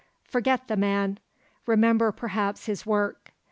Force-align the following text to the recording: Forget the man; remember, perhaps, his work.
Forget 0.23 0.67
the 0.67 0.75
man; 0.77 1.19
remember, 1.67 2.11
perhaps, 2.11 2.65
his 2.65 2.87
work. 2.87 3.33